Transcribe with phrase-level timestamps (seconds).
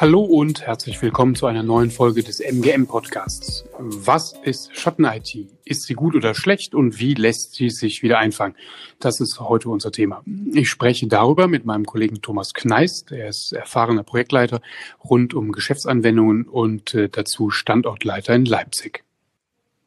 [0.00, 3.64] Hallo und herzlich willkommen zu einer neuen Folge des MGM Podcasts.
[3.80, 5.48] Was ist Schatten-IT?
[5.64, 8.54] Ist sie gut oder schlecht und wie lässt sie sich wieder einfangen?
[9.00, 10.22] Das ist heute unser Thema.
[10.52, 13.10] Ich spreche darüber mit meinem Kollegen Thomas Kneist.
[13.10, 14.60] Er ist erfahrener Projektleiter
[15.02, 19.02] rund um Geschäftsanwendungen und äh, dazu Standortleiter in Leipzig.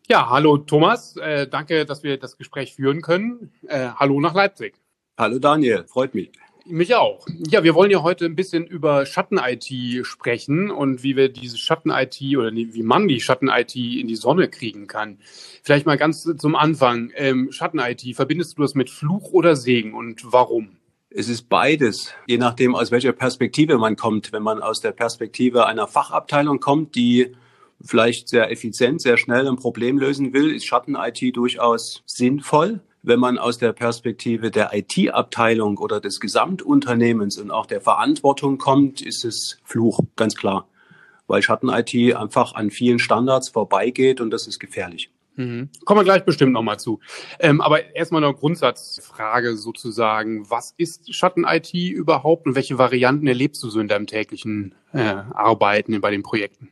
[0.09, 1.15] Ja, hallo Thomas.
[1.15, 3.53] Äh, danke, dass wir das Gespräch führen können.
[3.65, 4.73] Äh, hallo nach Leipzig.
[5.17, 6.31] Hallo Daniel, freut mich.
[6.65, 7.25] Mich auch.
[7.49, 12.21] Ja, wir wollen ja heute ein bisschen über Schatten-IT sprechen und wie wir diese Schatten-IT
[12.37, 15.17] oder wie man die Schatten-IT in die Sonne kriegen kann.
[15.63, 17.11] Vielleicht mal ganz zum Anfang.
[17.15, 20.77] Ähm, Schatten-IT, verbindest du das mit Fluch oder Segen und warum?
[21.09, 24.31] Es ist beides, je nachdem, aus welcher Perspektive man kommt.
[24.31, 27.35] Wenn man aus der Perspektive einer Fachabteilung kommt, die
[27.81, 33.37] vielleicht sehr effizient, sehr schnell ein Problem lösen will, ist Schatten-IT durchaus sinnvoll wenn man
[33.37, 39.57] aus der Perspektive der IT-Abteilung oder des Gesamtunternehmens und auch der Verantwortung kommt, ist es
[39.63, 40.67] Fluch, ganz klar.
[41.27, 45.11] Weil Schatten-IT einfach an vielen Standards vorbeigeht und das ist gefährlich.
[45.35, 45.69] Mhm.
[45.85, 46.99] Kommen wir gleich bestimmt nochmal zu.
[47.39, 50.49] Ähm, aber erstmal eine Grundsatzfrage sozusagen.
[50.49, 55.99] Was ist Schatten-IT überhaupt und welche Varianten erlebst du so in deinem täglichen äh, Arbeiten
[56.01, 56.69] bei den Projekten?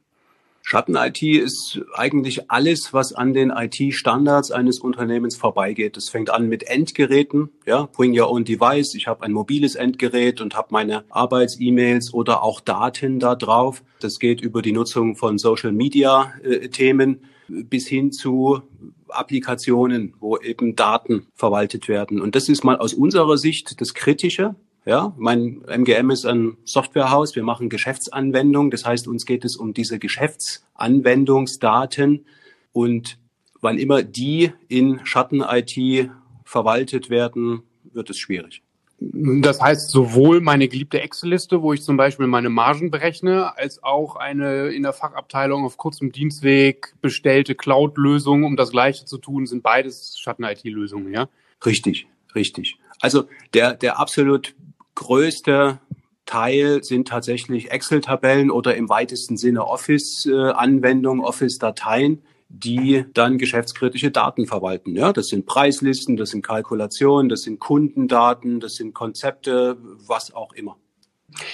[0.70, 5.98] Schatten-IT ist eigentlich alles, was an den IT-Standards eines Unternehmens vorbeigeht.
[5.98, 8.94] Das fängt an mit Endgeräten, ja, Bring Your Own Device.
[8.94, 13.82] Ich habe ein mobiles Endgerät und habe meine Arbeits-E-Mails oder auch Daten da drauf.
[14.00, 17.16] Das geht über die Nutzung von Social-Media-Themen
[17.50, 18.62] äh, bis hin zu
[19.08, 22.22] Applikationen, wo eben Daten verwaltet werden.
[22.22, 24.54] Und das ist mal aus unserer Sicht das Kritische.
[24.86, 27.36] Ja, mein MGM ist ein Softwarehaus.
[27.36, 28.72] Wir machen Geschäftsanwendungen.
[28.72, 32.26] Das heißt, uns geht es um diese Geschäftsanwendungsdaten
[32.72, 33.20] und
[33.62, 36.10] wann immer die in Schatten-IT
[36.46, 37.64] verwaltet werden,
[37.94, 38.64] wird es schwierig.
[39.02, 44.18] Das heißt, sowohl meine geliebte Excel-Liste, wo ich zum Beispiel meine Margen berechne, als auch
[44.18, 49.64] eine in der Fachabteilung auf kurzem Dienstweg bestellte Cloud-Lösung, um das Gleiche zu tun, sind
[49.64, 51.30] beides Schatten-IT-Lösungen, ja?
[51.66, 52.78] Richtig, richtig.
[53.00, 54.54] Also der, der absolut
[55.00, 55.80] größte
[56.26, 64.96] Teil sind tatsächlich Excel-Tabellen oder im weitesten Sinne Office-Anwendungen, Office-Dateien, die dann geschäftskritische Daten verwalten.
[64.96, 70.52] Ja, das sind Preislisten, das sind Kalkulationen, das sind Kundendaten, das sind Konzepte, was auch
[70.54, 70.78] immer.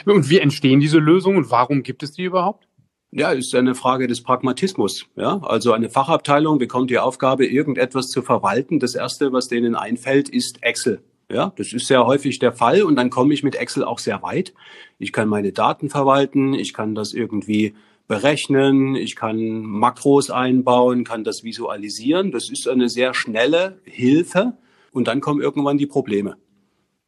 [0.05, 2.67] Und wie entstehen diese Lösungen und warum gibt es die überhaupt?
[3.11, 5.05] Ja, ist eine Frage des Pragmatismus.
[5.15, 8.79] Ja, also eine Fachabteilung bekommt die Aufgabe, irgendetwas zu verwalten.
[8.79, 11.03] Das erste, was denen einfällt, ist Excel.
[11.31, 14.21] Ja, das ist sehr häufig der Fall und dann komme ich mit Excel auch sehr
[14.21, 14.53] weit.
[14.99, 17.73] Ich kann meine Daten verwalten, ich kann das irgendwie
[18.07, 22.31] berechnen, ich kann Makros einbauen, kann das visualisieren.
[22.31, 24.57] Das ist eine sehr schnelle Hilfe
[24.91, 26.37] und dann kommen irgendwann die Probleme.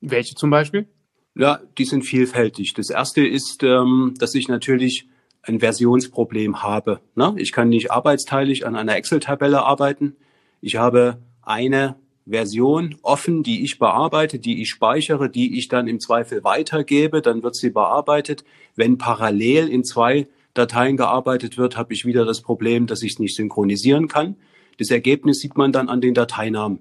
[0.02, 0.88] Welche zum Beispiel?
[1.36, 2.74] Ja, die sind vielfältig.
[2.74, 5.08] Das erste ist, ähm, dass ich natürlich
[5.44, 7.00] ein Versionsproblem habe.
[7.16, 7.36] Ne?
[7.38, 10.16] Ich kann nicht arbeitsteilig an einer Excel-Tabelle arbeiten.
[10.62, 11.96] Ich habe eine
[12.30, 17.44] Version offen, die ich bearbeite, die ich speichere, die ich dann im Zweifel weitergebe, dann
[17.44, 18.44] wird sie bearbeitet.
[18.76, 23.20] Wenn parallel in zwei Dateien gearbeitet wird, habe ich wieder das Problem, dass ich es
[23.20, 24.36] nicht synchronisieren kann.
[24.80, 26.80] Das Ergebnis sieht man dann an den Dateinamen.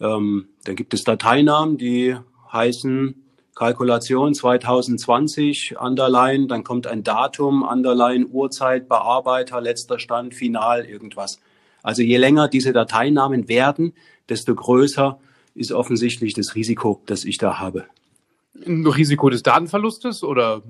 [0.00, 2.16] Ähm, dann gibt es Dateinamen, die
[2.52, 3.22] heißen
[3.54, 11.40] Kalkulation 2020, Underline, dann kommt ein Datum, Underline, Uhrzeit, Bearbeiter, letzter Stand, Final, irgendwas.
[11.86, 13.92] Also je länger diese Dateinamen werden,
[14.28, 15.20] desto größer
[15.54, 17.84] ist offensichtlich das Risiko, das ich da habe.
[18.66, 20.64] Ein Risiko des Datenverlustes oder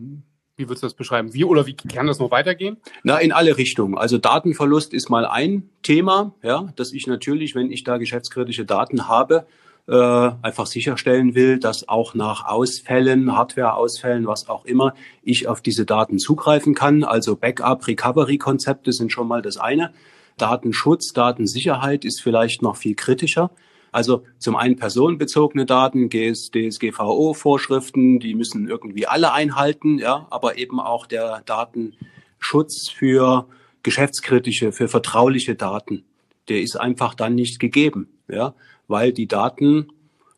[0.58, 1.32] wie würdest du das beschreiben?
[1.32, 2.76] Wie oder wie kann das noch weitergehen?
[3.02, 3.96] Na, in alle Richtungen.
[3.96, 9.08] Also Datenverlust ist mal ein Thema, ja, dass ich natürlich, wenn ich da geschäftskritische Daten
[9.08, 9.46] habe,
[9.88, 9.94] äh,
[10.42, 16.18] einfach sicherstellen will, dass auch nach Ausfällen, Hardware-Ausfällen, was auch immer, ich auf diese Daten
[16.18, 17.04] zugreifen kann.
[17.04, 19.94] Also Backup, Recovery-Konzepte sind schon mal das eine.
[20.36, 23.50] Datenschutz, Datensicherheit ist vielleicht noch viel kritischer.
[23.90, 31.06] Also zum einen personenbezogene Daten, DSGVO-Vorschriften, die müssen irgendwie alle einhalten, ja, aber eben auch
[31.06, 33.48] der Datenschutz für
[33.82, 36.04] geschäftskritische, für vertrauliche Daten,
[36.48, 38.54] der ist einfach dann nicht gegeben, ja,
[38.86, 39.88] weil die Daten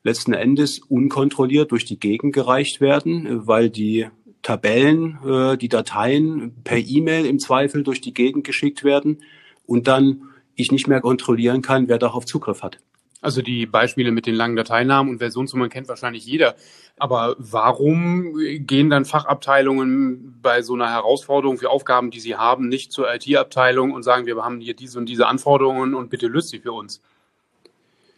[0.05, 4.07] letzten Endes unkontrolliert durch die Gegend gereicht werden, weil die
[4.43, 9.19] Tabellen, äh, die Dateien per E-Mail im Zweifel durch die Gegend geschickt werden
[9.69, 10.23] und dann
[10.57, 12.79] ich nicht mehr kontrollieren kann, wer darauf Zugriff hat.
[13.21, 16.55] Also die Beispiele mit den langen Dateinamen und Versionsnummern kennt wahrscheinlich jeder.
[16.97, 22.93] Aber warum gehen dann Fachabteilungen bei so einer Herausforderung für Aufgaben, die sie haben, nicht
[22.93, 26.61] zur IT-Abteilung und sagen, wir haben hier diese und diese Anforderungen und bitte löst sie
[26.61, 27.03] für uns?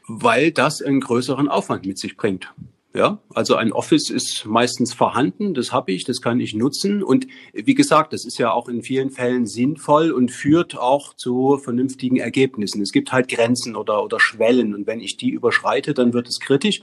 [0.07, 2.53] Weil das einen größeren Aufwand mit sich bringt.
[2.93, 7.05] Ja, also ein Office ist meistens vorhanden, das habe ich, das kann ich nutzen.
[7.05, 11.59] Und wie gesagt, das ist ja auch in vielen Fällen sinnvoll und führt auch zu
[11.59, 12.83] vernünftigen Ergebnissen.
[12.83, 16.41] Es gibt halt Grenzen oder, oder Schwellen und wenn ich die überschreite, dann wird es
[16.41, 16.81] kritisch.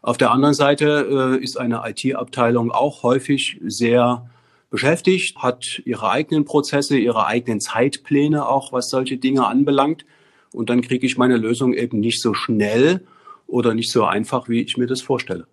[0.00, 4.30] Auf der anderen Seite äh, ist eine IT-Abteilung auch häufig sehr
[4.70, 10.04] beschäftigt, hat ihre eigenen Prozesse, ihre eigenen Zeitpläne auch, was solche Dinge anbelangt.
[10.52, 13.04] Und dann kriege ich meine Lösung eben nicht so schnell
[13.48, 15.48] oder nicht so einfach, wie ich mir das vorstelle.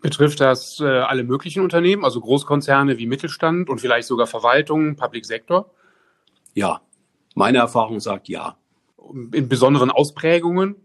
[0.00, 5.26] Betrifft das äh, alle möglichen Unternehmen, also Großkonzerne wie Mittelstand und vielleicht sogar Verwaltung, Public
[5.26, 5.70] Sector?
[6.54, 6.80] Ja,
[7.34, 8.56] meine Erfahrung sagt ja.
[9.32, 10.76] In besonderen Ausprägungen?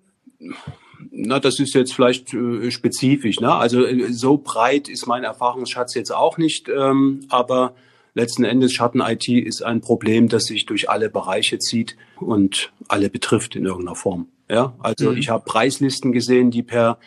[1.11, 3.39] Na, das ist jetzt vielleicht äh, spezifisch.
[3.39, 3.53] Ne?
[3.53, 7.75] Also äh, so breit ist mein Erfahrungsschatz jetzt auch nicht, ähm, aber
[8.15, 13.55] letzten Endes Schatten-IT ist ein Problem, das sich durch alle Bereiche zieht und alle betrifft
[13.55, 14.27] in irgendeiner Form.
[14.49, 15.17] Ja, also mhm.
[15.17, 16.97] ich habe Preislisten gesehen, die per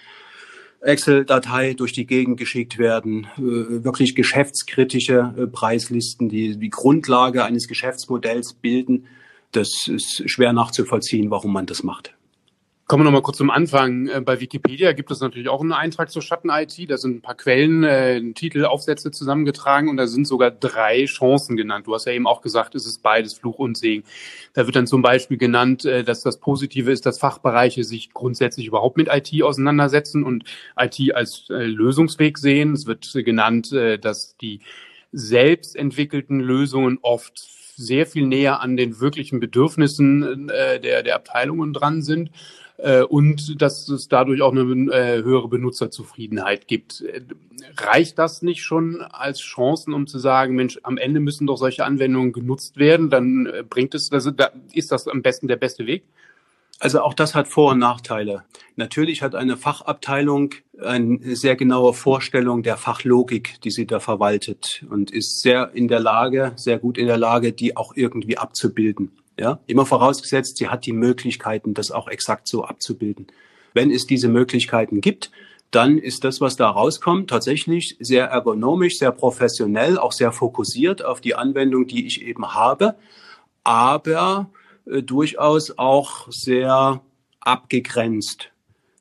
[0.81, 7.67] Excel-Datei durch die Gegend geschickt werden, äh, wirklich geschäftskritische äh, Preislisten, die die Grundlage eines
[7.67, 9.07] Geschäftsmodells bilden.
[9.51, 12.15] Das ist schwer nachzuvollziehen, warum man das macht.
[12.89, 14.09] Kommen wir nochmal kurz zum Anfang.
[14.09, 16.91] Äh, bei Wikipedia gibt es natürlich auch einen Eintrag zur Schatten-IT.
[16.91, 21.59] Da sind ein paar Quellen, äh, Titel, Aufsätze zusammengetragen und da sind sogar drei Chancen
[21.59, 21.87] genannt.
[21.87, 24.05] Du hast ja eben auch gesagt, es ist beides Fluch und Segen.
[24.55, 28.67] Da wird dann zum Beispiel genannt, äh, dass das Positive ist, dass Fachbereiche sich grundsätzlich
[28.67, 30.45] überhaupt mit IT auseinandersetzen und
[30.79, 32.73] IT als äh, Lösungsweg sehen.
[32.73, 34.61] Es wird genannt, äh, dass die
[35.13, 41.73] selbst entwickelten Lösungen oft sehr viel näher an den wirklichen Bedürfnissen äh, der, der Abteilungen
[41.73, 42.31] dran sind
[42.79, 47.05] äh, und dass es dadurch auch eine äh, höhere Benutzerzufriedenheit gibt.
[47.77, 51.85] Reicht das nicht schon als Chancen, um zu sagen, Mensch, am Ende müssen doch solche
[51.85, 55.87] Anwendungen genutzt werden, dann äh, bringt es, also da ist das am besten der beste
[55.87, 56.05] Weg?
[56.81, 58.45] Also auch das hat Vor- und Nachteile.
[58.77, 65.11] Natürlich hat eine Fachabteilung eine sehr genaue Vorstellung der Fachlogik, die sie da verwaltet und
[65.11, 69.11] ist sehr in der Lage, sehr gut in der Lage, die auch irgendwie abzubilden.
[69.37, 73.29] Ja, immer vorausgesetzt, sie hat die Möglichkeiten, das auch exakt so abzubilden.
[73.73, 75.31] Wenn es diese Möglichkeiten gibt,
[75.71, 81.21] dann ist das, was da rauskommt, tatsächlich sehr ergonomisch, sehr professionell, auch sehr fokussiert auf
[81.21, 82.97] die Anwendung, die ich eben habe,
[83.65, 84.51] aber
[84.91, 87.03] äh, durchaus auch sehr
[87.41, 88.51] abgegrenzt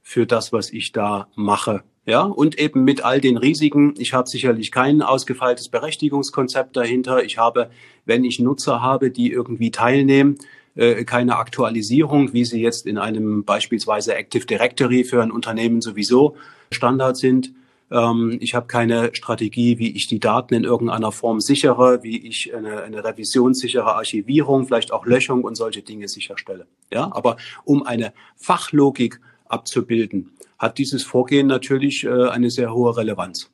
[0.01, 1.83] für das, was ich da mache.
[2.05, 3.93] Ja, und eben mit all den Risiken.
[3.97, 7.21] Ich habe sicherlich kein ausgefeiltes Berechtigungskonzept dahinter.
[7.25, 7.69] Ich habe,
[8.05, 10.37] wenn ich Nutzer habe, die irgendwie teilnehmen,
[10.75, 16.37] äh, keine Aktualisierung, wie sie jetzt in einem beispielsweise Active Directory für ein Unternehmen sowieso
[16.71, 17.51] Standard sind.
[17.91, 22.53] Ähm, ich habe keine Strategie, wie ich die Daten in irgendeiner Form sichere, wie ich
[22.53, 26.67] eine, eine revisionssichere Archivierung, vielleicht auch Löschung und solche Dinge sicherstelle.
[26.91, 33.51] Ja, aber um eine Fachlogik abzubilden, hat dieses Vorgehen natürlich äh, eine sehr hohe Relevanz.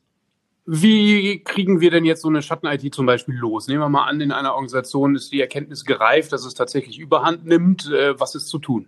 [0.65, 3.67] Wie kriegen wir denn jetzt so eine Schatten-IT zum Beispiel los?
[3.67, 7.45] Nehmen wir mal an, in einer Organisation ist die Erkenntnis gereift, dass es tatsächlich überhand
[7.45, 7.91] nimmt.
[7.91, 8.87] Äh, was ist zu tun?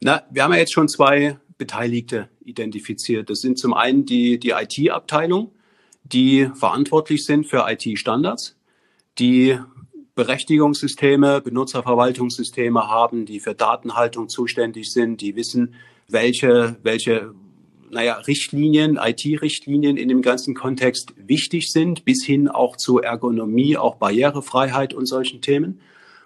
[0.00, 3.28] Na, wir haben ja jetzt schon zwei Beteiligte identifiziert.
[3.28, 5.52] Das sind zum einen die, die IT-Abteilung,
[6.04, 8.56] die verantwortlich sind für IT-Standards,
[9.18, 9.58] die
[10.14, 15.74] Berechtigungssysteme, Benutzerverwaltungssysteme haben, die für Datenhaltung zuständig sind, die wissen,
[16.08, 17.34] welche, welche
[17.90, 23.96] naja, Richtlinien, IT-Richtlinien in dem ganzen Kontext wichtig sind, bis hin auch zur Ergonomie, auch
[23.96, 25.80] Barrierefreiheit und solchen Themen.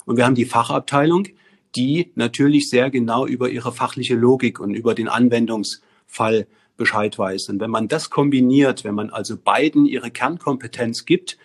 [0.05, 1.29] Und wir haben die Fachabteilung,
[1.75, 7.49] die natürlich sehr genau über ihre fachliche Logik und über den Anwendungsfall Bescheid weiß.
[7.49, 11.39] Und wenn man das kombiniert, wenn man also beiden ihre Kernkompetenz gibt,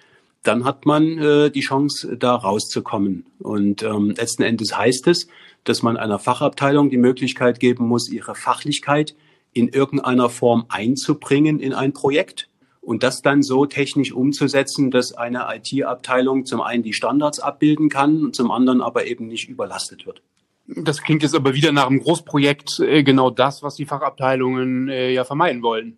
[0.44, 3.26] dann hat man äh, die Chance, da rauszukommen.
[3.40, 5.28] Und ähm, letzten Endes heißt es,
[5.64, 9.16] dass man einer Fachabteilung die Möglichkeit geben muss, ihre Fachlichkeit
[9.54, 12.48] in irgendeiner Form einzubringen in ein Projekt
[12.88, 18.24] und das dann so technisch umzusetzen, dass eine IT-Abteilung zum einen die Standards abbilden kann
[18.24, 20.22] und zum anderen aber eben nicht überlastet wird.
[20.68, 25.12] Das klingt jetzt aber wieder nach einem Großprojekt, äh, genau das, was die Fachabteilungen äh,
[25.12, 25.98] ja vermeiden wollen.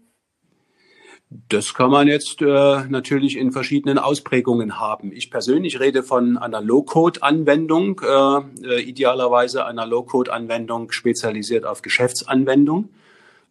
[1.30, 5.12] Das kann man jetzt äh, natürlich in verschiedenen Ausprägungen haben.
[5.12, 12.90] Ich persönlich rede von einer Low-Code-Anwendung, äh, äh, idealerweise einer Low-Code-Anwendung spezialisiert auf Geschäftsanwendung.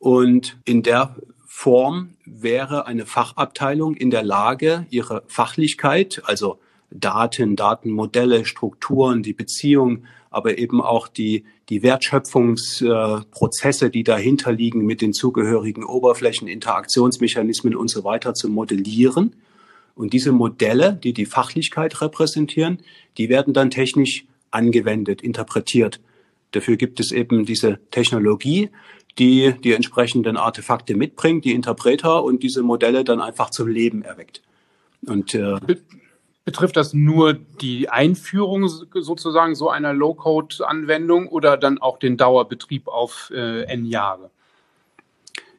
[0.01, 1.15] Und in der
[1.61, 6.61] Form wäre eine Fachabteilung in der Lage, ihre Fachlichkeit, also
[6.93, 15.01] Daten, Datenmodelle, Strukturen, die Beziehung aber eben auch die, die Wertschöpfungsprozesse, die dahinter liegen mit
[15.01, 19.35] den zugehörigen Oberflächen, Interaktionsmechanismen und so weiter zu modellieren.
[19.97, 22.79] Und diese Modelle, die die Fachlichkeit repräsentieren,
[23.17, 25.99] die werden dann technisch angewendet, interpretiert.
[26.53, 28.71] Dafür gibt es eben diese Technologie,
[29.19, 34.43] die die entsprechenden Artefakte mitbringt, die Interpreter und diese Modelle dann einfach zum Leben erweckt.
[35.07, 35.57] Und äh,
[36.45, 43.31] betrifft das nur die Einführung sozusagen so einer Low-Code-Anwendung oder dann auch den Dauerbetrieb auf
[43.35, 44.31] äh, n Jahre?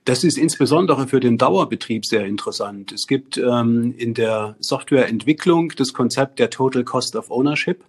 [0.05, 2.91] Das ist insbesondere für den Dauerbetrieb sehr interessant.
[2.91, 7.83] Es gibt ähm, in der Softwareentwicklung das Konzept der Total Cost of Ownership.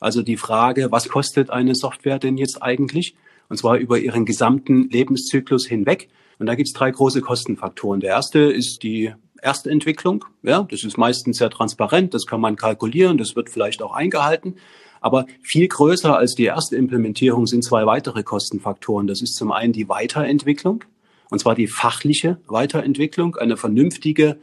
[0.00, 3.14] Also die Frage, was kostet eine Software denn jetzt eigentlich?
[3.50, 6.08] Und zwar über ihren gesamten Lebenszyklus hinweg.
[6.38, 8.00] Und da gibt es drei große Kostenfaktoren.
[8.00, 10.24] Der erste ist die Erstentwicklung.
[10.42, 14.54] Ja, das ist meistens sehr transparent, das kann man kalkulieren, das wird vielleicht auch eingehalten.
[15.00, 19.06] Aber viel größer als die erste Implementierung sind zwei weitere Kostenfaktoren.
[19.06, 20.84] Das ist zum einen die Weiterentwicklung,
[21.30, 24.38] und zwar die fachliche Weiterentwicklung, eine vernünftige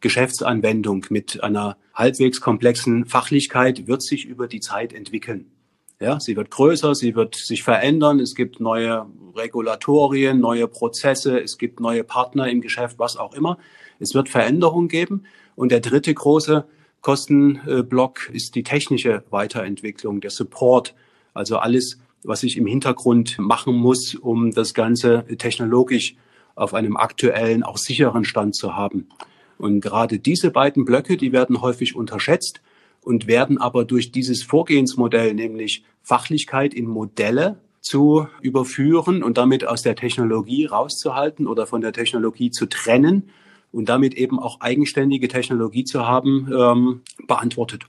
[0.00, 5.50] Geschäftsanwendung mit einer halbwegs komplexen Fachlichkeit wird sich über die Zeit entwickeln.
[6.02, 8.20] Ja, sie wird größer, sie wird sich verändern.
[8.20, 9.04] Es gibt neue
[9.36, 13.58] Regulatorien, neue Prozesse, es gibt neue Partner im Geschäft, was auch immer.
[13.98, 15.24] Es wird Veränderungen geben.
[15.56, 16.64] Und der dritte große
[17.02, 20.94] Kostenblock ist die technische Weiterentwicklung, der Support.
[21.34, 26.16] Also alles, was ich im Hintergrund machen muss, um das Ganze technologisch
[26.54, 29.06] auf einem aktuellen, auch sicheren Stand zu haben.
[29.58, 32.62] Und gerade diese beiden Blöcke, die werden häufig unterschätzt
[33.02, 39.82] und werden aber durch dieses Vorgehensmodell, nämlich Fachlichkeit in Modelle zu überführen und damit aus
[39.82, 43.30] der Technologie rauszuhalten oder von der Technologie zu trennen
[43.72, 47.84] und damit eben auch eigenständige Technologie zu haben, ähm, beantwortet.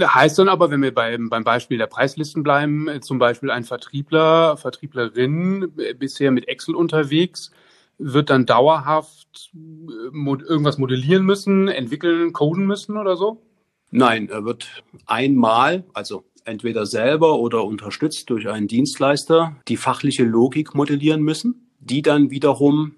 [0.00, 3.64] Heißt dann aber, wenn wir beim, beim Beispiel der Preislisten bleiben, äh, zum Beispiel ein
[3.64, 7.52] Vertriebler, Vertrieblerin äh, bisher mit Excel unterwegs,
[7.98, 13.42] wird dann dauerhaft äh, irgendwas modellieren müssen, entwickeln, coden müssen oder so?
[13.90, 20.74] Nein, er wird einmal, also entweder selber oder unterstützt durch einen Dienstleister, die fachliche Logik
[20.74, 22.94] modellieren müssen, die dann wiederum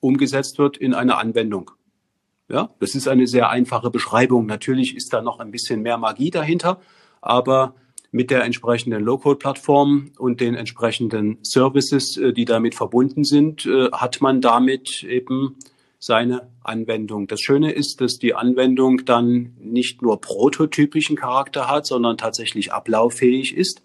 [0.00, 1.70] umgesetzt wird in eine Anwendung.
[2.48, 4.46] Ja, das ist eine sehr einfache Beschreibung.
[4.46, 6.80] Natürlich ist da noch ein bisschen mehr Magie dahinter,
[7.20, 7.74] aber
[8.10, 14.20] mit der entsprechenden Low-Code-Plattform und den entsprechenden Services, äh, die damit verbunden sind, äh, hat
[14.20, 15.56] man damit eben
[16.02, 17.28] seine Anwendung.
[17.28, 23.56] Das Schöne ist, dass die Anwendung dann nicht nur prototypischen Charakter hat, sondern tatsächlich ablauffähig
[23.56, 23.82] ist.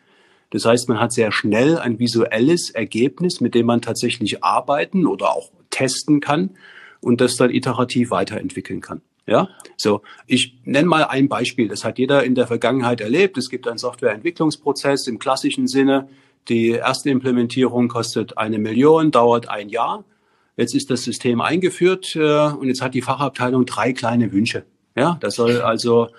[0.50, 5.36] Das heißt, man hat sehr schnell ein visuelles Ergebnis, mit dem man tatsächlich arbeiten oder
[5.36, 6.57] auch testen kann
[7.01, 9.01] und das dann iterativ weiterentwickeln kann.
[9.27, 10.01] Ja, so.
[10.25, 11.67] Ich nenne mal ein Beispiel.
[11.67, 13.38] Das hat jeder in der Vergangenheit erlebt.
[13.38, 16.09] Es gibt einen Softwareentwicklungsprozess im klassischen Sinne.
[16.50, 20.03] Die erste Implementierung kostet eine Million, dauert ein Jahr.
[20.57, 24.65] Jetzt ist das System eingeführt äh, und jetzt hat die Fachabteilung drei kleine Wünsche.
[24.95, 26.09] Ja, das soll also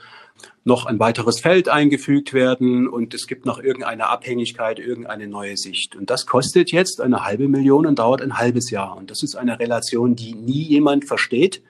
[0.64, 5.96] noch ein weiteres Feld eingefügt werden und es gibt noch irgendeine Abhängigkeit, irgendeine neue Sicht.
[5.96, 8.96] Und das kostet jetzt eine halbe Million und dauert ein halbes Jahr.
[8.96, 11.62] Und das ist eine Relation, die nie jemand versteht,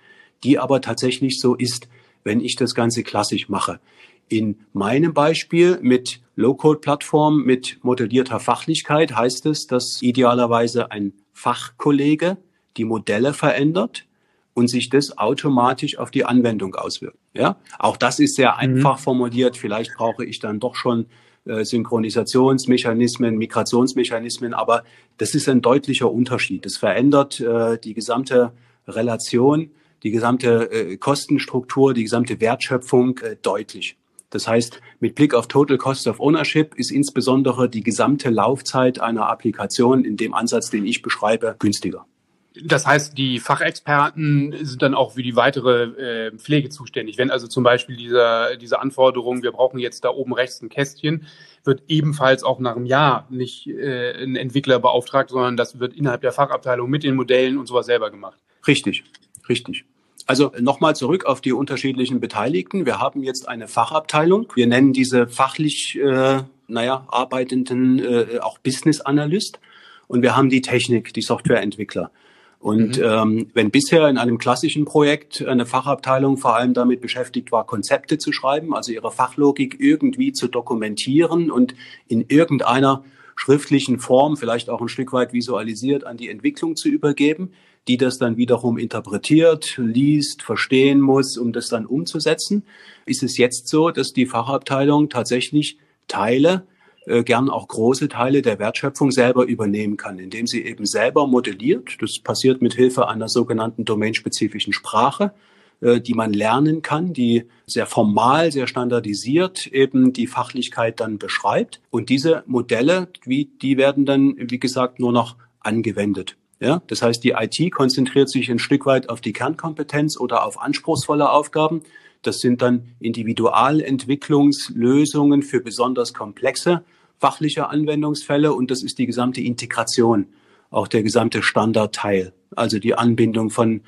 [0.44, 1.88] die aber tatsächlich so ist,
[2.24, 3.80] wenn ich das Ganze klassisch mache.
[4.28, 12.36] In meinem Beispiel mit Low-Code-Plattform mit modellierter Fachlichkeit heißt es, dass idealerweise ein Fachkollege
[12.78, 14.06] die Modelle verändert
[14.54, 17.18] und sich das automatisch auf die Anwendung auswirkt.
[17.34, 18.58] Ja, auch das ist sehr mhm.
[18.58, 19.02] einfach mhm.
[19.02, 19.56] formuliert.
[19.56, 21.06] Vielleicht brauche ich dann doch schon
[21.44, 24.84] äh, Synchronisationsmechanismen, Migrationsmechanismen, aber
[25.16, 26.64] das ist ein deutlicher Unterschied.
[26.64, 28.52] Das verändert äh, die gesamte
[28.86, 29.70] Relation,
[30.02, 33.96] die gesamte äh, Kostenstruktur, die gesamte Wertschöpfung äh, deutlich.
[34.30, 39.28] Das heißt, mit Blick auf Total Cost of Ownership ist insbesondere die gesamte Laufzeit einer
[39.28, 42.06] Applikation in dem Ansatz, den ich beschreibe, günstiger.
[42.54, 45.84] Das heißt, die Fachexperten sind dann auch für die weitere
[46.28, 47.18] äh, Pflege zuständig.
[47.18, 51.26] Wenn also zum Beispiel dieser, diese Anforderung, wir brauchen jetzt da oben rechts ein Kästchen,
[51.64, 56.22] wird ebenfalls auch nach einem Jahr nicht äh, ein Entwickler beauftragt, sondern das wird innerhalb
[56.22, 58.38] der Fachabteilung mit den Modellen und sowas selber gemacht.
[58.66, 59.04] Richtig,
[59.48, 59.84] richtig.
[60.26, 62.86] Also nochmal zurück auf die unterschiedlichen Beteiligten.
[62.86, 64.52] Wir haben jetzt eine Fachabteilung.
[64.54, 69.58] Wir nennen diese fachlich, äh, naja, arbeitenden äh, auch Business Analyst.
[70.06, 72.10] Und wir haben die Technik, die Softwareentwickler.
[72.60, 73.04] Und mhm.
[73.04, 78.18] ähm, wenn bisher in einem klassischen Projekt eine Fachabteilung vor allem damit beschäftigt war, Konzepte
[78.18, 81.74] zu schreiben, also ihre Fachlogik irgendwie zu dokumentieren und
[82.08, 83.04] in irgendeiner
[83.36, 87.52] schriftlichen Form, vielleicht auch ein Stück weit visualisiert, an die Entwicklung zu übergeben,
[87.86, 92.64] die das dann wiederum interpretiert, liest, verstehen muss, um das dann umzusetzen,
[93.06, 96.66] ist es jetzt so, dass die Fachabteilung tatsächlich Teile
[97.08, 101.96] äh, gern auch große Teile der Wertschöpfung selber übernehmen kann, indem sie eben selber modelliert.
[102.00, 105.32] Das passiert mit Hilfe einer sogenannten domainspezifischen Sprache,
[105.80, 111.80] äh, die man lernen kann, die sehr formal, sehr standardisiert eben die Fachlichkeit dann beschreibt.
[111.90, 116.36] Und diese Modelle, wie, die werden dann, wie gesagt, nur noch angewendet.
[116.60, 120.60] Ja, das heißt, die IT konzentriert sich ein Stück weit auf die Kernkompetenz oder auf
[120.60, 121.82] anspruchsvolle Aufgaben.
[122.22, 126.84] Das sind dann Individualentwicklungslösungen für besonders komplexe
[127.18, 130.26] fachliche Anwendungsfälle und das ist die gesamte Integration,
[130.70, 133.80] auch der gesamte Standardteil, also die Anbindung von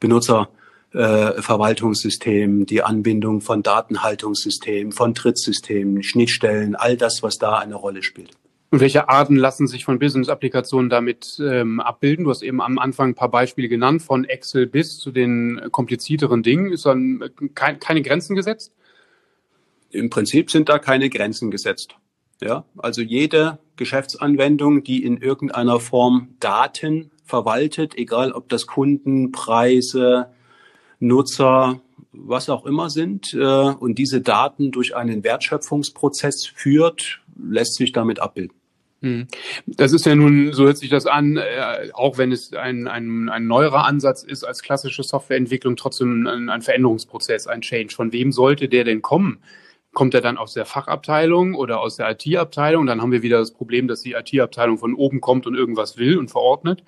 [0.00, 8.32] Benutzerverwaltungssystemen, die Anbindung von Datenhaltungssystemen, von Drittsystemen, Schnittstellen, all das, was da eine Rolle spielt.
[8.74, 12.24] Und welche Arten lassen sich von Business-Applikationen damit ähm, abbilden?
[12.24, 16.42] Du hast eben am Anfang ein paar Beispiele genannt, von Excel bis zu den komplizierteren
[16.42, 16.72] Dingen.
[16.72, 17.22] Ist dann
[17.54, 18.74] kein, keine Grenzen gesetzt?
[19.90, 21.94] Im Prinzip sind da keine Grenzen gesetzt.
[22.42, 30.32] Ja, also jede Geschäftsanwendung, die in irgendeiner Form Daten verwaltet, egal ob das Kunden, Preise,
[30.98, 37.92] Nutzer, was auch immer sind, äh, und diese Daten durch einen Wertschöpfungsprozess führt, lässt sich
[37.92, 38.63] damit abbilden.
[39.04, 39.26] Hm.
[39.66, 43.28] Das ist ja nun, so hört sich das an, äh, auch wenn es ein, ein,
[43.28, 47.94] ein neuerer Ansatz ist als klassische Softwareentwicklung, trotzdem ein, ein Veränderungsprozess, ein Change.
[47.94, 49.42] Von wem sollte der denn kommen?
[49.92, 52.86] Kommt er dann aus der Fachabteilung oder aus der IT-Abteilung?
[52.86, 56.16] Dann haben wir wieder das Problem, dass die IT-Abteilung von oben kommt und irgendwas will
[56.16, 56.82] und verordnet.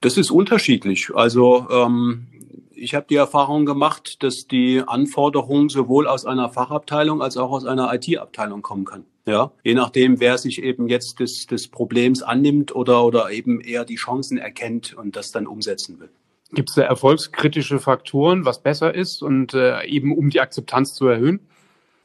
[0.00, 1.10] Das ist unterschiedlich.
[1.14, 2.26] Also ähm,
[2.74, 7.64] ich habe die Erfahrung gemacht, dass die Anforderung sowohl aus einer Fachabteilung als auch aus
[7.64, 9.04] einer IT-Abteilung kommen kann.
[9.24, 13.84] Ja, je nachdem, wer sich eben jetzt des, des Problems annimmt oder, oder eben eher
[13.84, 16.10] die Chancen erkennt und das dann umsetzen will.
[16.52, 21.06] Gibt es da erfolgskritische Faktoren, was besser ist und äh, eben um die Akzeptanz zu
[21.06, 21.40] erhöhen?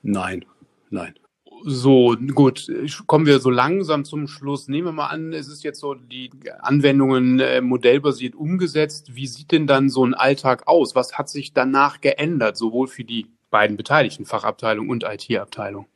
[0.04, 0.46] Nein,
[0.90, 1.16] nein.
[1.64, 2.72] So, gut,
[3.08, 4.68] kommen wir so langsam zum Schluss.
[4.68, 9.16] Nehmen wir mal an, es ist jetzt so die Anwendungen äh, modellbasiert umgesetzt.
[9.16, 10.96] Wie sieht denn dann so ein Alltag aus?
[10.96, 15.88] Was hat sich danach geändert, sowohl für die beiden beteiligten Fachabteilung und IT-Abteilung?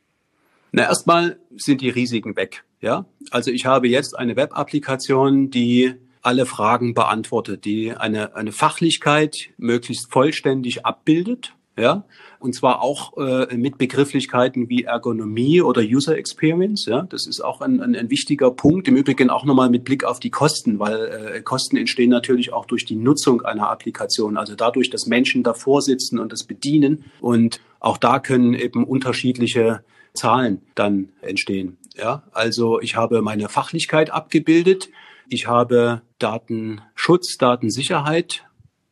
[0.72, 2.64] Na, erstmal sind die Risiken weg.
[2.80, 9.50] Ja, also ich habe jetzt eine Web-Applikation, die alle Fragen beantwortet, die eine, eine Fachlichkeit
[9.56, 12.04] möglichst vollständig abbildet ja,
[12.38, 17.62] und zwar auch äh, mit Begrifflichkeiten wie Ergonomie oder User Experience, ja, das ist auch
[17.62, 21.32] ein, ein, ein wichtiger Punkt, im Übrigen auch nochmal mit Blick auf die Kosten, weil
[21.36, 25.80] äh, Kosten entstehen natürlich auch durch die Nutzung einer Applikation, also dadurch, dass Menschen davor
[25.80, 27.04] sitzen und das bedienen.
[27.22, 29.82] Und auch da können eben unterschiedliche
[30.14, 31.78] Zahlen dann entstehen.
[31.96, 34.90] Ja, also ich habe meine Fachlichkeit abgebildet,
[35.28, 38.44] ich habe Datenschutz, Datensicherheit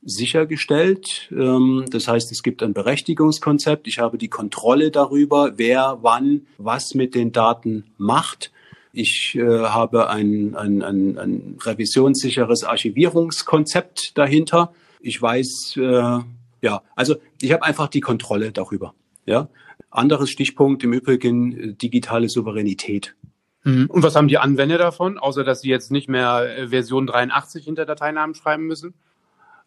[0.02, 1.28] sichergestellt.
[1.30, 3.86] Ähm, das heißt, es gibt ein Berechtigungskonzept.
[3.86, 8.52] Ich habe die Kontrolle darüber, wer wann was mit den Daten macht.
[8.92, 14.72] Ich äh, habe ein, ein, ein, ein revisionssicheres Archivierungskonzept dahinter.
[15.00, 16.18] Ich weiß, äh,
[16.62, 18.94] ja, also ich habe einfach die Kontrolle darüber.
[19.26, 19.48] Ja.
[19.90, 23.14] Anderes Stichpunkt im Übrigen äh, digitale Souveränität.
[23.64, 23.86] Mhm.
[23.88, 27.64] Und was haben die Anwender davon, außer dass sie jetzt nicht mehr äh, Version 83
[27.64, 28.94] hinter Dateinamen schreiben müssen?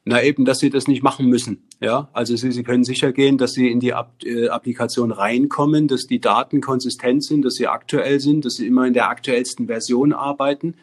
[0.05, 1.63] Na eben, dass sie das nicht machen müssen.
[1.79, 5.87] Ja, also sie, sie können sicher gehen, dass sie in die App, äh, Applikation reinkommen,
[5.87, 9.67] dass die Daten konsistent sind, dass sie aktuell sind, dass sie immer in der aktuellsten
[9.67, 10.75] Version arbeiten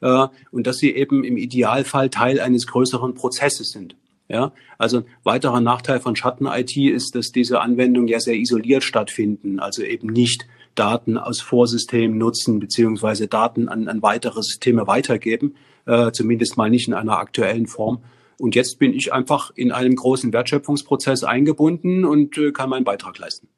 [0.00, 3.96] äh, und dass sie eben im Idealfall Teil eines größeren Prozesses sind.
[4.28, 9.58] Ja, also ein weiterer Nachteil von Schatten-IT ist, dass diese Anwendungen ja sehr isoliert stattfinden,
[9.58, 15.54] also eben nicht Daten aus Vorsystemen nutzen beziehungsweise Daten an, an weitere Systeme weitergeben,
[15.86, 18.02] äh, zumindest mal nicht in einer aktuellen Form.
[18.38, 23.18] Und jetzt bin ich einfach in einem großen Wertschöpfungsprozess eingebunden und äh, kann meinen Beitrag
[23.18, 23.48] leisten.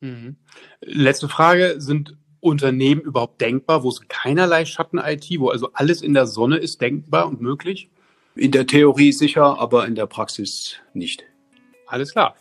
[0.00, 0.36] Mhm.
[0.80, 6.26] Letzte Frage, sind Unternehmen überhaupt denkbar, wo es keinerlei Schatten-IT, wo also alles in der
[6.26, 7.90] Sonne ist, denkbar und möglich?
[8.36, 11.24] In der Theorie sicher, aber in der Praxis nicht.
[11.86, 12.34] Alles klar.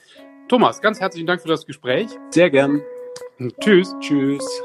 [0.47, 2.07] Thomas, ganz herzlichen Dank für das Gespräch.
[2.31, 2.81] Sehr gern.
[3.59, 3.93] Tschüss.
[3.99, 4.63] Tschüss.